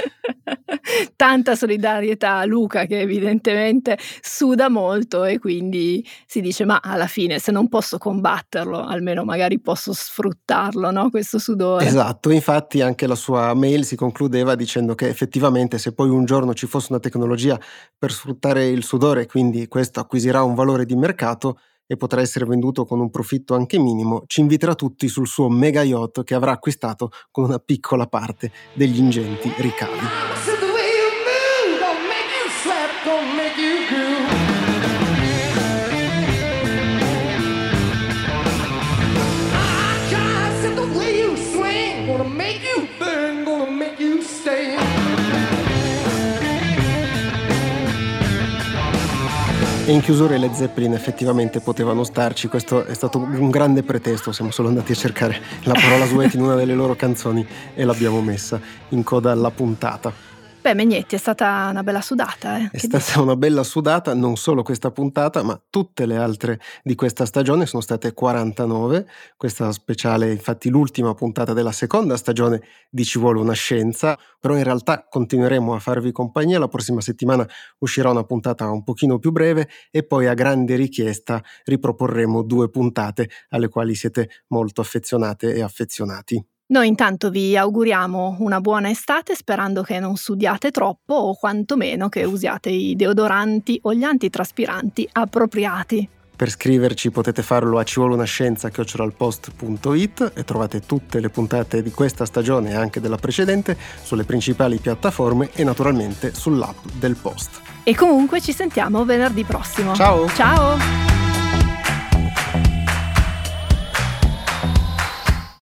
[1.16, 7.38] Tanta solidarietà a Luca che evidentemente suda molto e quindi si dice ma alla fine
[7.38, 11.10] se non posso combatterlo almeno magari posso sfruttarlo, no?
[11.10, 11.86] Questo sudore.
[11.86, 16.54] Esatto, infatti anche la sua mail si concludeva dicendo che effettivamente se poi un giorno
[16.54, 17.58] ci fosse una tecnologia
[17.96, 21.58] per sfruttare il sudore, quindi questo acquisirà un valore di mercato,
[21.92, 25.82] e potrà essere venduto con un profitto anche minimo, ci inviterà tutti sul suo mega
[25.82, 30.51] yacht che avrà acquistato con una piccola parte degli ingenti ricavi.
[49.92, 54.50] In chiusura i Led Zeppelin effettivamente potevano starci, questo è stato un grande pretesto, siamo
[54.50, 58.58] solo andati a cercare la parola sweat in una delle loro canzoni e l'abbiamo messa
[58.90, 60.31] in coda alla puntata.
[60.62, 62.56] Beh, Megnetti, è stata una bella sudata.
[62.56, 62.66] Eh?
[62.66, 63.18] È che stata dici?
[63.18, 67.82] una bella sudata, non solo questa puntata, ma tutte le altre di questa stagione sono
[67.82, 69.08] state 49.
[69.36, 74.16] Questa speciale, infatti, l'ultima puntata della seconda stagione di Ci vuole una scienza.
[74.38, 76.60] Però in realtà continueremo a farvi compagnia.
[76.60, 77.44] La prossima settimana
[77.78, 83.30] uscirà una puntata un pochino più breve e poi a grande richiesta riproporremo due puntate
[83.48, 86.51] alle quali siete molto affezionate e affezionati.
[86.72, 92.24] Noi intanto vi auguriamo una buona estate sperando che non sudiate troppo o quantomeno che
[92.24, 96.08] usiate i deodoranti o gli antitraspiranti appropriati.
[96.34, 102.74] Per scriverci potete farlo a civolunascienza.it e trovate tutte le puntate di questa stagione e
[102.74, 107.60] anche della precedente sulle principali piattaforme e naturalmente sull'app del Post.
[107.82, 109.94] E comunque ci sentiamo venerdì prossimo.
[109.94, 110.26] Ciao!
[110.30, 111.31] Ciao!